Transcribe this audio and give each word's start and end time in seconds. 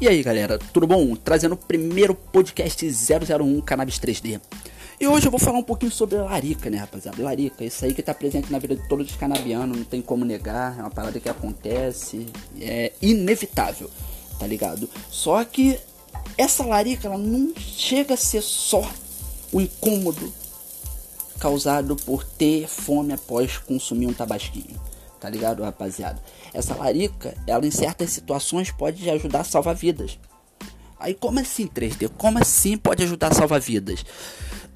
E 0.00 0.06
aí 0.06 0.22
galera, 0.22 0.60
tudo 0.72 0.86
bom? 0.86 1.16
Trazendo 1.16 1.54
o 1.54 1.56
primeiro 1.56 2.14
podcast 2.14 2.86
001 2.86 3.60
Cannabis 3.62 3.98
3D. 3.98 4.40
E 5.00 5.08
hoje 5.08 5.26
eu 5.26 5.30
vou 5.32 5.40
falar 5.40 5.58
um 5.58 5.62
pouquinho 5.64 5.90
sobre 5.90 6.16
larica, 6.18 6.70
né 6.70 6.78
rapaziada? 6.78 7.20
Larica, 7.20 7.64
isso 7.64 7.84
aí 7.84 7.92
que 7.92 8.00
tá 8.00 8.14
presente 8.14 8.52
na 8.52 8.60
vida 8.60 8.76
de 8.76 8.86
todos 8.86 9.10
os 9.10 9.16
canabianos, 9.16 9.76
não 9.76 9.84
tem 9.84 10.00
como 10.00 10.24
negar, 10.24 10.78
é 10.78 10.82
uma 10.82 10.90
parada 10.90 11.18
que 11.18 11.28
acontece, 11.28 12.28
é 12.60 12.92
inevitável, 13.02 13.90
tá 14.38 14.46
ligado? 14.46 14.88
Só 15.10 15.42
que 15.42 15.76
essa 16.36 16.64
larica, 16.64 17.08
ela 17.08 17.18
não 17.18 17.52
chega 17.56 18.14
a 18.14 18.16
ser 18.16 18.40
só 18.40 18.88
o 19.52 19.60
incômodo 19.60 20.32
causado 21.40 21.96
por 21.96 22.22
ter 22.22 22.68
fome 22.68 23.12
após 23.12 23.58
consumir 23.58 24.06
um 24.06 24.14
tabasquinho 24.14 24.80
tá 25.18 25.28
ligado, 25.28 25.62
rapaziada? 25.62 26.22
Essa 26.52 26.74
larica, 26.74 27.34
ela 27.46 27.66
em 27.66 27.70
certas 27.70 28.10
situações 28.10 28.70
pode 28.70 29.08
ajudar 29.10 29.40
a 29.40 29.44
salvar 29.44 29.74
vidas. 29.74 30.18
Aí, 30.98 31.14
como 31.14 31.38
assim 31.38 31.66
3D? 31.66 32.10
Como 32.16 32.38
assim 32.38 32.76
pode 32.76 33.02
ajudar 33.04 33.28
a 33.28 33.34
salvar 33.34 33.60
vidas? 33.60 34.04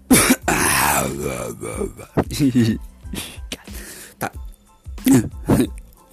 tá. 4.19 4.30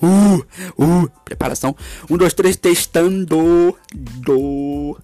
Uh, 0.01 0.37
uh, 0.81 1.11
preparação. 1.23 1.75
Um, 2.09 2.17
dois, 2.17 2.33
três, 2.33 2.55
testando. 2.55 3.77
Do. 3.93 4.97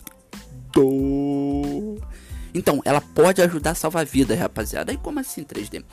Do. 0.74 2.02
Então, 2.54 2.82
ela 2.86 3.02
pode 3.02 3.42
ajudar 3.42 3.72
a 3.72 3.76
salvar 3.76 4.05
vidas, 4.05 4.40
rapaziada. 4.40 4.92
Aí, 4.92 4.98
como 4.98 5.20
assim 5.20 5.44
3D? 5.44 5.84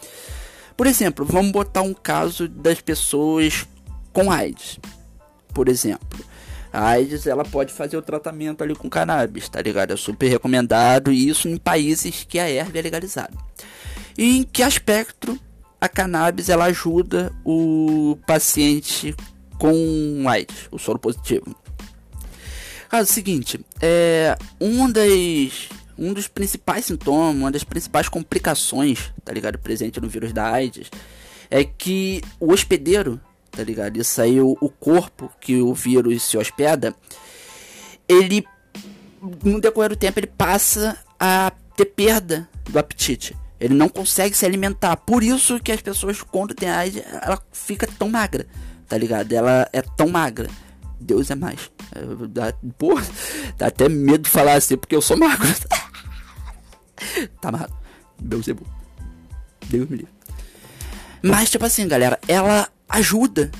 Por 0.76 0.86
exemplo, 0.86 1.24
vamos 1.24 1.52
botar 1.52 1.82
um 1.82 1.94
caso 1.94 2.48
das 2.48 2.80
pessoas 2.80 3.66
com 4.12 4.30
AIDS. 4.30 4.78
Por 5.54 5.68
exemplo, 5.68 6.24
a 6.72 6.88
AIDS 6.88 7.26
ela 7.26 7.44
pode 7.44 7.72
fazer 7.72 7.96
o 7.96 8.02
tratamento 8.02 8.64
ali 8.64 8.74
com 8.74 8.88
cannabis, 8.88 9.48
tá 9.48 9.60
ligado? 9.60 9.92
É 9.92 9.96
super 9.96 10.28
recomendado 10.28 11.12
e 11.12 11.28
isso 11.28 11.48
em 11.48 11.56
países 11.56 12.24
que 12.28 12.38
a 12.38 12.48
erva 12.48 12.78
é 12.78 12.82
legalizada. 12.82 13.34
E 14.16 14.38
em 14.38 14.42
que 14.42 14.62
aspecto 14.62 15.38
a 15.80 15.88
cannabis 15.88 16.48
ela 16.48 16.64
ajuda 16.66 17.32
o 17.44 18.16
paciente 18.26 19.14
com 19.58 20.24
AIDS, 20.26 20.68
o 20.70 20.78
soro 20.78 20.98
positivo? 20.98 21.54
Caso 22.88 23.10
seguinte, 23.10 23.60
é 23.80 24.36
um 24.60 24.90
das 24.90 25.68
um 26.02 26.12
dos 26.12 26.26
principais 26.26 26.86
sintomas, 26.86 27.36
uma 27.36 27.50
das 27.50 27.62
principais 27.62 28.08
complicações, 28.08 29.12
tá 29.24 29.32
ligado, 29.32 29.58
presente 29.58 30.00
no 30.00 30.08
vírus 30.08 30.32
da 30.32 30.50
AIDS, 30.50 30.90
é 31.48 31.62
que 31.64 32.20
o 32.40 32.52
hospedeiro, 32.52 33.20
tá 33.50 33.62
ligado, 33.62 33.96
isso 33.98 34.20
aí 34.20 34.40
o, 34.40 34.56
o 34.60 34.68
corpo 34.68 35.30
que 35.40 35.60
o 35.60 35.72
vírus 35.72 36.24
se 36.24 36.36
hospeda, 36.36 36.94
ele 38.08 38.44
no 39.44 39.60
decorrer 39.60 39.90
do 39.90 39.96
tempo 39.96 40.18
ele 40.18 40.26
passa 40.26 40.98
a 41.20 41.52
ter 41.76 41.86
perda 41.86 42.48
do 42.68 42.78
apetite. 42.78 43.36
Ele 43.60 43.74
não 43.74 43.88
consegue 43.88 44.36
se 44.36 44.44
alimentar. 44.44 44.96
Por 44.96 45.22
isso 45.22 45.60
que 45.60 45.70
as 45.70 45.80
pessoas 45.80 46.20
quando 46.20 46.52
tem 46.52 46.68
AIDS, 46.68 47.04
ela 47.22 47.40
fica 47.52 47.86
tão 47.86 48.08
magra, 48.08 48.44
tá 48.88 48.98
ligado? 48.98 49.32
Ela 49.32 49.68
é 49.72 49.80
tão 49.80 50.08
magra. 50.08 50.50
Deus 51.00 51.30
é 51.30 51.36
mais. 51.36 51.70
Dá, 52.30 52.52
porra, 52.76 53.04
dá 53.56 53.66
até 53.66 53.88
medo 53.88 54.24
de 54.24 54.30
falar 54.30 54.54
assim, 54.54 54.76
porque 54.76 54.96
eu 54.96 55.02
sou 55.02 55.16
magro. 55.16 55.46
tá 57.40 57.48
amarrado. 57.48 57.74
Beuzebu. 58.20 58.66
Deus 59.68 59.88
me 59.88 59.98
livre. 59.98 60.12
Mas, 61.22 61.50
tipo 61.50 61.64
assim, 61.64 61.86
galera, 61.86 62.18
ela 62.26 62.68
ajuda, 62.88 63.50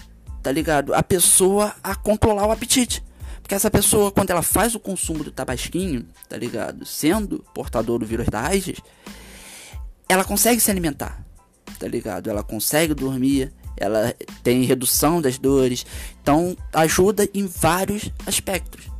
tá 0.42 0.50
ligado? 0.50 0.92
A 0.94 1.02
pessoa 1.02 1.74
a 1.82 1.94
controlar 1.94 2.46
o 2.46 2.50
apetite. 2.50 3.02
Porque 3.40 3.54
essa 3.54 3.70
pessoa, 3.70 4.10
quando 4.10 4.30
ela 4.30 4.42
faz 4.42 4.74
o 4.74 4.80
consumo 4.80 5.24
do 5.24 5.30
tabasquinho, 5.30 6.06
tá 6.28 6.36
ligado? 6.36 6.84
Sendo 6.84 7.44
portador 7.54 7.98
do 7.98 8.06
vírus 8.06 8.28
da 8.28 8.46
AIDS, 8.46 8.80
ela 10.08 10.24
consegue 10.24 10.60
se 10.60 10.70
alimentar, 10.70 11.24
tá 11.78 11.88
ligado? 11.88 12.28
Ela 12.28 12.42
consegue 12.42 12.94
dormir, 12.94 13.52
ela 13.76 14.14
tem 14.42 14.62
redução 14.62 15.20
das 15.20 15.38
dores, 15.38 15.86
então 16.22 16.56
ajuda 16.72 17.28
em 17.34 17.46
vários 17.46 18.10
aspectos, 18.26 18.91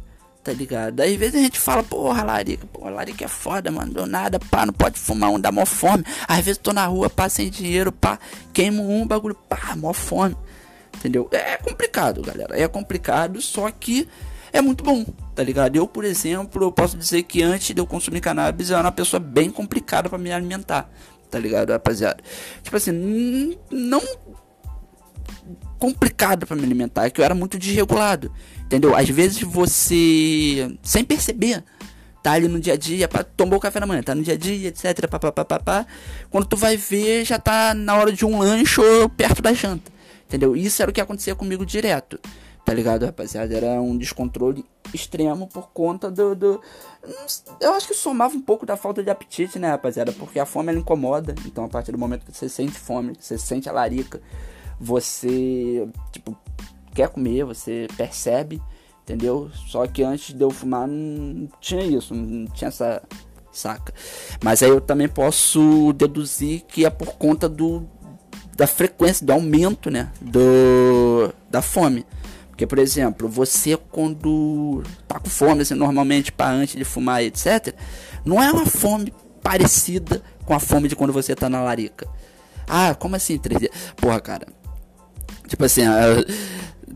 tá 0.43 0.53
ligado? 0.53 1.01
Às 1.01 1.15
vezes 1.15 1.37
a 1.37 1.39
gente 1.39 1.59
fala, 1.59 1.83
porra, 1.83 2.25
larica, 2.25 2.67
porra, 2.67 2.91
larica 2.91 3.25
é 3.25 3.29
foda, 3.29 3.71
mano, 3.71 3.93
deu 3.93 4.07
nada, 4.07 4.39
pá, 4.39 4.67
não 4.67 4.73
pode 4.73 4.99
fumar 4.99 5.31
um, 5.31 5.41
dá 5.41 5.53
mó 5.53 5.65
fome. 5.65 6.05
Às 6.27 6.45
vezes 6.45 6.59
tô 6.59 6.73
na 6.73 6.85
rua, 6.87 7.09
pá, 7.09 7.29
sem 7.29 7.49
dinheiro, 7.49 7.93
pá, 7.93 8.19
queimo 8.53 8.89
um 8.89 9.07
bagulho, 9.07 9.35
pá, 9.35 9.77
mó 9.77 9.93
fome, 9.93 10.37
entendeu? 10.97 11.29
É 11.31 11.57
complicado, 11.59 12.23
galera, 12.23 12.59
é 12.59 12.67
complicado, 12.67 13.41
só 13.41 13.71
que 13.71 14.09
é 14.53 14.61
muito 14.61 14.83
bom, 14.83 15.05
tá 15.35 15.43
ligado? 15.43 15.77
Eu, 15.77 15.87
por 15.87 16.05
exemplo, 16.05 16.65
eu 16.65 16.73
posso 16.73 16.97
dizer 16.97 17.23
que 17.23 17.43
antes 17.43 17.75
de 17.75 17.81
eu 17.81 17.87
consumir 17.87 18.21
cannabis, 18.21 18.71
eu 18.71 18.77
era 18.77 18.87
uma 18.87 18.93
pessoa 18.93 19.21
bem 19.21 19.49
complicada 19.49 20.09
para 20.09 20.19
me 20.19 20.33
alimentar, 20.33 20.91
tá 21.31 21.39
ligado, 21.39 21.71
rapaziada? 21.71 22.23
Tipo 22.63 22.77
assim, 22.77 23.57
não 23.71 24.03
complicado 25.79 26.47
para 26.47 26.57
me 26.57 26.65
alimentar, 26.65 27.07
é 27.07 27.11
que 27.11 27.21
eu 27.21 27.25
era 27.25 27.35
muito 27.35 27.59
desregulado, 27.59 28.33
entendeu? 28.73 28.97
Às 28.97 29.09
vezes 29.11 29.43
você, 29.43 30.75
sem 30.83 31.05
perceber, 31.05 31.63
tá 32.23 32.33
ali 32.33 32.49
no 32.49 32.59
dia 32.59 32.73
a 32.73 32.77
dia, 32.77 33.07
pá, 33.07 33.23
tomou 33.23 33.59
o 33.59 33.61
café 33.61 33.79
da 33.79 33.87
manhã, 33.87 34.03
tá 34.03 34.15
no 34.15 34.23
dia 34.23 34.33
a 34.33 34.37
dia, 34.37 34.69
etc, 34.69 35.09
papapá, 35.09 35.87
quando 36.31 36.47
tu 36.47 36.57
vai 36.57 36.77
ver, 36.77 37.25
já 37.25 37.39
tá 37.39 37.75
na 37.75 37.95
hora 37.97 38.11
de 38.11 38.25
um 38.25 38.39
lanche 38.39 38.81
ou 38.81 39.11
perto 39.11 39.43
da 39.43 39.53
janta, 39.53 39.93
entendeu? 40.27 40.57
Isso 40.57 40.81
era 40.81 40.91
o 40.91 40.95
que 40.95 41.03
acontecia 41.03 41.35
comigo 41.35 41.67
direto, 41.67 42.19
tá 42.65 42.73
ligado, 42.73 43.05
rapaziada? 43.05 43.55
Era 43.55 43.79
um 43.79 43.99
descontrole 43.99 44.65
extremo 44.95 45.47
por 45.49 45.69
conta 45.71 46.11
do, 46.11 46.35
do, 46.35 46.61
Eu 47.61 47.75
acho 47.75 47.89
que 47.89 47.95
somava 47.95 48.35
um 48.35 48.41
pouco 48.41 48.65
da 48.65 48.77
falta 48.77 49.03
de 49.03 49.11
apetite, 49.11 49.59
né, 49.59 49.69
rapaziada? 49.69 50.13
Porque 50.13 50.41
a 50.41 50.47
fome 50.47 50.71
ela 50.71 50.79
incomoda. 50.79 51.35
Então, 51.45 51.65
a 51.65 51.69
partir 51.69 51.93
do 51.93 51.99
momento 51.99 52.25
que 52.25 52.35
você 52.35 52.49
sente 52.49 52.73
fome, 52.73 53.15
você 53.19 53.37
sente 53.37 53.69
a 53.69 53.73
larica, 53.73 54.21
você, 54.81 55.87
tipo, 56.11 56.37
quer 56.95 57.09
comer, 57.09 57.45
você 57.45 57.87
percebe, 57.97 58.61
entendeu? 59.03 59.51
Só 59.67 59.87
que 59.87 60.03
antes 60.03 60.35
de 60.35 60.43
eu 60.43 60.51
fumar 60.51 60.87
não 60.87 61.49
tinha 61.61 61.85
isso, 61.85 62.15
não 62.15 62.47
tinha 62.47 62.69
essa 62.69 63.03
saca. 63.53 63.93
Mas 64.43 64.63
aí 64.63 64.71
eu 64.71 64.81
também 64.81 65.09
posso 65.09 65.93
deduzir 65.93 66.63
que 66.63 66.85
é 66.85 66.91
por 66.91 67.15
conta 67.15 67.49
do 67.49 67.87
da 68.57 68.67
frequência, 68.67 69.25
do 69.25 69.33
aumento, 69.33 69.91
né, 69.91 70.13
do 70.21 71.33
da 71.51 71.63
fome. 71.63 72.05
Porque, 72.49 72.67
por 72.67 72.79
exemplo, 72.79 73.29
você 73.29 73.77
quando 73.77 74.83
tá 75.09 75.19
com 75.19 75.29
fome, 75.29 75.63
assim, 75.63 75.75
normalmente 75.75 76.31
para 76.31 76.51
antes 76.51 76.77
de 76.77 76.85
fumar, 76.85 77.23
etc, 77.23 77.75
não 78.25 78.43
é 78.43 78.53
uma 78.53 78.67
fome 78.67 79.13
parecida 79.43 80.23
com 80.45 80.55
a 80.55 80.61
fome 80.61 80.87
de 80.87 80.95
quando 80.95 81.13
você 81.13 81.35
tá 81.35 81.49
na 81.49 81.63
larica. 81.63 82.07
Ah, 82.69 82.95
como 82.95 83.17
assim 83.17 83.39
3D? 83.39 83.71
Porra, 83.97 84.21
cara, 84.21 84.47
Tipo 85.53 85.67
assim, 85.67 85.83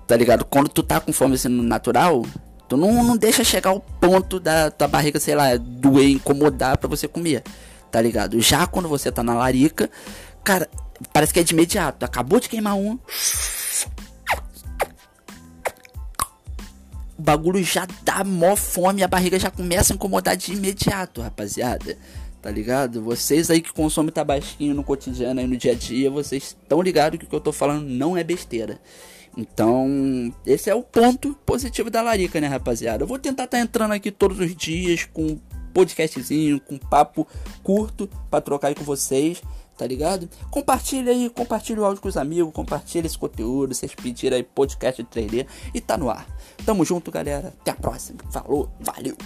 tá 0.06 0.16
ligado? 0.16 0.42
Quando 0.46 0.70
tu 0.70 0.82
tá 0.82 0.98
com 0.98 1.12
fome 1.12 1.34
assim 1.34 1.46
natural, 1.46 2.24
tu 2.66 2.74
não, 2.74 3.04
não 3.04 3.14
deixa 3.14 3.44
chegar 3.44 3.68
ao 3.68 3.80
ponto 3.80 4.40
da 4.40 4.70
tua 4.70 4.88
barriga, 4.88 5.20
sei 5.20 5.34
lá, 5.34 5.58
doer, 5.58 6.08
incomodar 6.08 6.78
para 6.78 6.88
você 6.88 7.06
comer, 7.06 7.42
tá 7.90 8.00
ligado? 8.00 8.40
Já 8.40 8.66
quando 8.66 8.88
você 8.88 9.12
tá 9.12 9.22
na 9.22 9.34
larica, 9.34 9.90
cara, 10.42 10.70
parece 11.12 11.34
que 11.34 11.40
é 11.40 11.42
de 11.42 11.52
imediato. 11.52 12.02
Acabou 12.02 12.40
de 12.40 12.48
queimar 12.48 12.76
um. 12.76 12.98
O 17.18 17.22
bagulho 17.22 17.62
já 17.62 17.86
dá 18.04 18.24
mó 18.24 18.56
fome, 18.56 19.02
a 19.02 19.08
barriga 19.08 19.38
já 19.38 19.50
começa 19.50 19.92
a 19.92 19.96
incomodar 19.96 20.34
de 20.34 20.54
imediato, 20.54 21.20
rapaziada 21.20 21.94
tá 22.40 22.50
ligado? 22.50 23.02
Vocês 23.02 23.50
aí 23.50 23.60
que 23.60 23.72
consomem 23.72 24.12
tabasquinho 24.12 24.74
no 24.74 24.84
cotidiano 24.84 25.40
aí 25.40 25.46
no 25.46 25.56
dia 25.56 25.72
a 25.72 25.74
dia, 25.74 26.10
vocês 26.10 26.42
estão 26.44 26.80
ligados 26.80 27.18
que 27.18 27.24
o 27.24 27.28
que 27.28 27.34
eu 27.34 27.40
tô 27.40 27.52
falando 27.52 27.86
não 27.86 28.16
é 28.16 28.22
besteira. 28.22 28.80
Então, 29.36 30.32
esse 30.46 30.70
é 30.70 30.74
o 30.74 30.82
ponto 30.82 31.34
positivo 31.44 31.90
da 31.90 32.00
larica, 32.00 32.40
né, 32.40 32.46
rapaziada? 32.46 33.04
Eu 33.04 33.06
vou 33.06 33.18
tentar 33.18 33.44
estar 33.44 33.58
tá 33.58 33.62
entrando 33.62 33.92
aqui 33.92 34.10
todos 34.10 34.38
os 34.40 34.56
dias 34.56 35.04
com 35.04 35.38
podcastzinho, 35.74 36.58
com 36.58 36.78
papo 36.78 37.26
curto 37.62 38.08
para 38.30 38.40
trocar 38.40 38.68
aí 38.68 38.74
com 38.74 38.82
vocês, 38.82 39.42
tá 39.76 39.86
ligado? 39.86 40.26
Compartilha 40.50 41.12
aí, 41.12 41.28
compartilha 41.28 41.82
o 41.82 41.84
áudio 41.84 42.00
com 42.00 42.08
os 42.08 42.16
amigos, 42.16 42.52
compartilha 42.54 43.06
esse 43.06 43.18
conteúdo, 43.18 43.74
vocês 43.74 43.94
pediram 43.94 44.38
aí 44.38 44.42
podcast 44.42 45.02
de 45.02 45.08
3D 45.08 45.46
e 45.74 45.80
tá 45.82 45.98
no 45.98 46.08
ar. 46.08 46.26
Tamo 46.64 46.82
junto, 46.82 47.10
galera. 47.10 47.52
Até 47.60 47.72
a 47.72 47.74
próxima. 47.74 48.20
Falou, 48.30 48.70
valeu. 48.80 49.16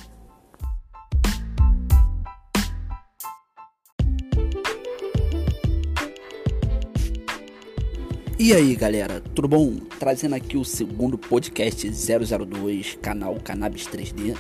E 8.42 8.54
aí 8.54 8.75
galera, 8.75 9.20
tudo 9.20 9.46
bom? 9.46 9.76
Trazendo 9.98 10.34
aqui 10.34 10.56
o 10.56 10.64
segundo 10.64 11.19
podcast 11.19 11.87
002, 11.90 12.96
canal 13.02 13.34
Cannabis 13.34 13.87
3D. 13.87 14.34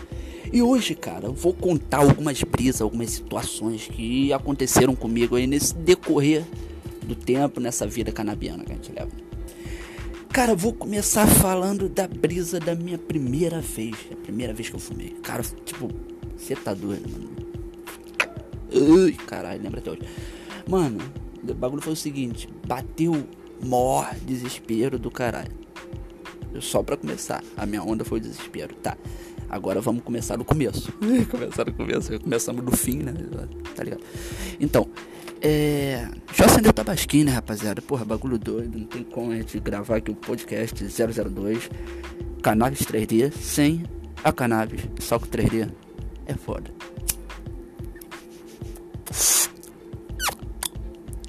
E 0.50 0.62
hoje, 0.62 0.94
cara, 0.94 1.26
eu 1.26 1.34
vou 1.34 1.52
contar 1.52 1.98
algumas 1.98 2.42
brisas, 2.42 2.80
algumas 2.80 3.10
situações 3.10 3.88
que 3.88 4.32
aconteceram 4.32 4.96
comigo 4.96 5.36
aí 5.36 5.46
nesse 5.46 5.74
decorrer 5.74 6.46
do 7.02 7.14
tempo, 7.14 7.60
nessa 7.60 7.86
vida 7.86 8.10
canabiana 8.10 8.64
que 8.64 8.72
a 8.72 8.74
gente 8.74 8.90
leva. 8.90 9.10
Cara, 10.32 10.54
vou 10.54 10.72
começar 10.72 11.26
falando 11.26 11.86
da 11.86 12.08
brisa 12.08 12.58
da 12.58 12.74
minha 12.74 12.96
primeira 12.96 13.60
vez. 13.60 13.94
A 14.10 14.16
primeira 14.16 14.54
vez 14.54 14.70
que 14.70 14.76
eu 14.76 14.80
fumei. 14.80 15.10
Cara, 15.22 15.42
tipo, 15.66 15.90
você 16.38 16.56
tá 16.56 16.72
doido, 16.72 17.06
mano. 17.06 17.28
Ui, 18.72 19.12
caralho, 19.12 19.62
lembra 19.62 19.80
até 19.80 19.90
hoje. 19.90 20.04
Mano, 20.66 21.00
o 21.46 21.52
bagulho 21.52 21.82
foi 21.82 21.92
o 21.92 21.96
seguinte: 21.96 22.48
bateu 22.66 23.26
maior 23.64 24.14
desespero 24.22 24.98
do 24.98 25.10
caralho. 25.10 25.52
Só 26.60 26.82
pra 26.82 26.96
começar, 26.96 27.42
a 27.56 27.64
minha 27.64 27.82
onda 27.82 28.04
foi 28.04 28.18
o 28.18 28.20
desespero, 28.20 28.74
tá? 28.76 28.96
Agora 29.48 29.80
vamos 29.80 30.02
começar 30.02 30.36
do 30.36 30.44
começo. 30.44 30.92
começar 31.30 31.64
do 31.64 31.72
começo, 31.72 32.20
começamos 32.20 32.64
do 32.64 32.76
fim, 32.76 32.98
né? 32.98 33.12
Tá 33.74 33.82
ligado? 33.82 34.02
Então, 34.60 34.88
é. 35.40 36.08
Deixa 36.26 36.42
eu 36.42 36.46
acender 36.46 36.70
o 36.70 36.72
tabasquinho, 36.72 37.26
né, 37.26 37.32
rapaziada? 37.32 37.80
Porra, 37.82 38.04
bagulho 38.04 38.38
doido. 38.38 38.78
Não 38.78 38.86
tem 38.86 39.02
como 39.02 39.32
a 39.32 39.36
gente 39.36 39.58
gravar 39.58 39.96
aqui 39.96 40.10
o 40.10 40.14
podcast 40.14 40.84
002 40.84 41.70
Cannabis 42.42 42.80
3D 42.80 43.32
sem 43.32 43.84
a 44.22 44.32
cannabis, 44.32 44.82
só 44.98 45.18
com 45.18 45.26
3D. 45.26 45.70
É 46.26 46.34
foda. 46.34 46.70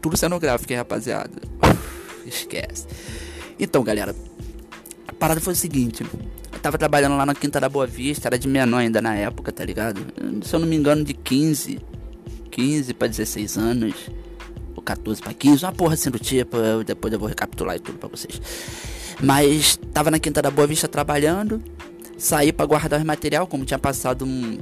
Tudo 0.01 0.17
cenográfico, 0.17 0.73
hein, 0.73 0.77
rapaziada? 0.77 1.50
Esquece. 2.25 2.87
Então, 3.59 3.83
galera, 3.83 4.15
a 5.07 5.13
parada 5.13 5.39
foi 5.39 5.53
o 5.53 5.55
seguinte. 5.55 6.03
Eu 6.51 6.59
tava 6.59 6.77
trabalhando 6.77 7.15
lá 7.15 7.25
na 7.25 7.35
Quinta 7.35 7.59
da 7.59 7.69
Boa 7.69 7.87
Vista, 7.87 8.27
era 8.27 8.37
de 8.37 8.47
menor 8.47 8.79
ainda 8.79 9.01
na 9.01 9.15
época, 9.15 9.51
tá 9.51 9.63
ligado? 9.63 10.01
Se 10.43 10.55
eu 10.55 10.59
não 10.59 10.67
me 10.67 10.75
engano, 10.75 11.03
de 11.03 11.13
15, 11.13 11.79
15 12.49 12.93
para 12.93 13.07
16 13.07 13.57
anos, 13.57 13.93
ou 14.75 14.81
14 14.81 15.21
para 15.21 15.33
15, 15.33 15.65
uma 15.65 15.71
porra 15.71 15.93
assim 15.93 16.09
do 16.09 16.19
tipo. 16.19 16.57
Eu, 16.57 16.83
depois 16.83 17.13
eu 17.13 17.19
vou 17.19 17.27
recapitular 17.27 17.75
e 17.75 17.79
tudo 17.79 17.97
pra 17.97 18.09
vocês. 18.09 18.41
Mas 19.21 19.79
tava 19.93 20.09
na 20.09 20.19
Quinta 20.19 20.41
da 20.41 20.49
Boa 20.49 20.67
Vista 20.67 20.87
trabalhando, 20.87 21.61
saí 22.17 22.51
para 22.51 22.65
guardar 22.65 23.01
o 23.01 23.05
material, 23.05 23.47
como 23.47 23.65
tinha 23.65 23.79
passado 23.79 24.25
um, 24.25 24.57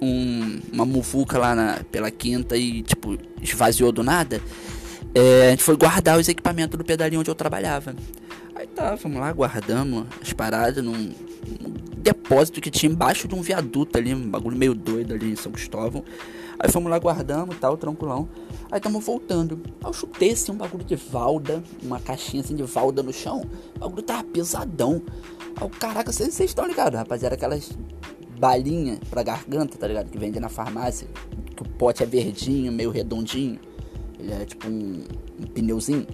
um, 0.00 0.60
uma 0.72 0.84
muvuca 0.84 1.38
lá 1.38 1.54
na, 1.54 1.80
pela 1.90 2.10
quinta 2.10 2.56
e, 2.56 2.82
tipo, 2.82 3.18
esvaziou 3.42 3.92
do 3.92 4.02
nada. 4.02 4.40
É, 5.18 5.48
a 5.48 5.50
gente 5.50 5.64
foi 5.64 5.76
guardar 5.76 6.16
os 6.16 6.28
equipamentos 6.28 6.78
do 6.78 6.84
pedalinho 6.84 7.20
onde 7.20 7.28
eu 7.28 7.34
trabalhava. 7.34 7.92
Aí 8.54 8.68
tá, 8.68 8.94
vamos 8.94 9.18
lá, 9.18 9.32
guardamos 9.32 10.06
as 10.22 10.32
paradas 10.32 10.84
num, 10.84 10.92
num, 10.92 11.74
depósito 11.96 12.60
que 12.60 12.70
tinha 12.70 12.92
embaixo 12.92 13.26
de 13.26 13.34
um 13.34 13.42
viaduto 13.42 13.98
ali, 13.98 14.14
um 14.14 14.30
bagulho 14.30 14.56
meio 14.56 14.76
doido 14.76 15.14
ali 15.14 15.32
em 15.32 15.34
São 15.34 15.50
Cristóvão. 15.50 16.04
Aí 16.56 16.70
fomos 16.70 16.88
lá, 16.88 17.00
guardamos 17.00 17.56
tal, 17.58 17.76
tranquilão. 17.76 18.28
Aí 18.70 18.78
estamos 18.78 19.04
voltando. 19.04 19.60
Aí 19.82 19.90
eu 19.90 19.92
chutei 19.92 20.30
assim 20.30 20.52
um 20.52 20.56
bagulho 20.56 20.84
de 20.84 20.94
valda, 20.94 21.64
uma 21.82 21.98
caixinha 21.98 22.44
assim 22.44 22.54
de 22.54 22.62
valda 22.62 23.02
no 23.02 23.12
chão. 23.12 23.42
O 23.74 23.78
bagulho 23.80 24.02
tava 24.04 24.22
pesadão. 24.22 25.02
Aí 25.60 25.68
caraca, 25.80 26.12
vocês 26.12 26.38
estão 26.38 26.64
ligados, 26.64 26.96
rapaziada, 26.96 27.34
aquelas 27.34 27.72
balinha 28.38 29.00
pra 29.10 29.24
garganta, 29.24 29.76
tá 29.76 29.88
ligado? 29.88 30.10
Que 30.10 30.16
vende 30.16 30.38
na 30.38 30.48
farmácia. 30.48 31.08
Que 31.56 31.62
o 31.62 31.68
pote 31.70 32.04
é 32.04 32.06
verdinho, 32.06 32.70
meio 32.70 32.90
redondinho. 32.90 33.58
Ele 34.18 34.32
é 34.32 34.44
tipo 34.44 34.68
um, 34.68 35.04
um 35.40 35.46
pneuzinho. 35.46 36.06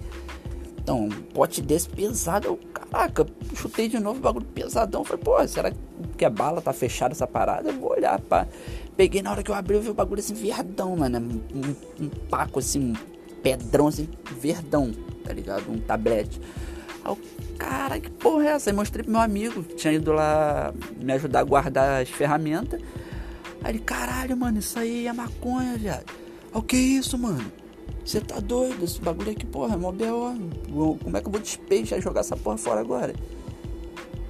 Então, 0.85 1.05
um 1.05 1.09
pote 1.09 1.63
desse 1.63 1.89
pesado, 1.89 2.47
eu, 2.47 2.59
caraca, 2.71 3.25
chutei 3.55 3.89
de 3.89 3.99
novo 3.99 4.19
o 4.19 4.21
bagulho 4.21 4.45
pesadão. 4.45 5.03
Falei, 5.03 5.23
pô, 5.23 5.47
será 5.47 5.71
que 6.15 6.23
a 6.23 6.29
bala 6.29 6.61
tá 6.61 6.71
fechada 6.71 7.11
essa 7.11 7.25
parada? 7.25 7.69
Eu 7.69 7.79
vou 7.79 7.91
olhar, 7.91 8.21
pá. 8.21 8.47
Peguei 8.95 9.23
na 9.23 9.31
hora 9.31 9.41
que 9.41 9.49
eu 9.49 9.55
abri, 9.55 9.75
eu 9.75 9.81
vi 9.81 9.89
o 9.89 9.95
bagulho 9.95 10.19
assim, 10.19 10.35
verdão, 10.35 10.95
mano. 10.95 11.41
Um, 11.53 12.03
um 12.05 12.09
paco 12.29 12.59
assim, 12.59 12.91
um 12.91 12.93
pedrão 13.41 13.87
assim, 13.87 14.07
verdão, 14.39 14.91
tá 15.23 15.33
ligado? 15.33 15.71
Um 15.71 15.79
tablete. 15.79 16.39
Aí 17.03 17.11
eu, 17.11 17.17
cara, 17.57 17.99
que 17.99 18.11
porra 18.11 18.45
é 18.45 18.47
essa? 18.49 18.69
Aí 18.69 18.75
mostrei 18.75 19.01
pro 19.01 19.11
meu 19.11 19.21
amigo, 19.21 19.63
que 19.63 19.73
tinha 19.73 19.91
ido 19.91 20.11
lá 20.11 20.71
me 21.01 21.13
ajudar 21.13 21.39
a 21.39 21.43
guardar 21.43 22.01
as 22.03 22.09
ferramentas. 22.09 22.79
Aí 23.63 23.71
ele, 23.71 23.79
caralho, 23.79 24.37
mano, 24.37 24.59
isso 24.59 24.77
aí 24.77 25.07
é 25.07 25.13
maconha, 25.13 25.75
viado. 25.77 26.05
O 26.53 26.61
que 26.61 26.75
é 26.75 26.79
isso, 26.79 27.17
mano? 27.17 27.64
Você 28.03 28.21
tá 28.21 28.39
doido? 28.39 28.83
Esse 28.83 29.01
bagulho 29.01 29.31
aqui, 29.31 29.45
porra, 29.45 29.73
é 29.73 29.77
mó 29.77 29.91
B.O. 29.91 30.97
Como 31.03 31.17
é 31.17 31.21
que 31.21 31.27
eu 31.27 31.31
vou 31.31 31.41
despeixar 31.41 31.97
e 31.97 32.01
jogar 32.01 32.21
essa 32.21 32.37
porra 32.37 32.57
fora 32.57 32.79
agora? 32.79 33.15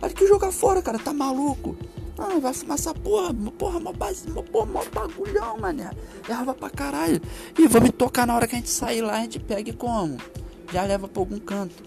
Olha 0.01 0.13
que 0.13 0.27
jogar 0.27 0.51
fora, 0.51 0.81
cara, 0.81 0.97
tá 0.97 1.13
maluco? 1.13 1.75
Ah, 2.17 2.39
vai 2.39 2.53
fumar 2.53 2.77
essa 2.77 2.93
porra, 2.93 3.33
porra, 3.57 3.79
mó, 3.79 3.91
base, 3.91 4.29
mó, 4.29 4.41
porra, 4.41 4.65
mó 4.67 4.83
bagulhão, 4.93 5.57
mané. 5.57 5.91
Erva 6.29 6.53
pra 6.53 6.69
caralho. 6.69 7.21
E 7.59 7.67
vou 7.67 7.81
me 7.81 7.91
tocar 7.91 8.25
na 8.25 8.35
hora 8.35 8.47
que 8.47 8.55
a 8.55 8.57
gente 8.57 8.69
sair 8.69 9.01
lá, 9.01 9.17
a 9.17 9.21
gente 9.21 9.39
pega 9.39 9.69
e 9.69 9.73
como? 9.73 10.17
Já 10.71 10.83
leva 10.83 11.07
pra 11.07 11.21
algum 11.21 11.39
canto. 11.39 11.83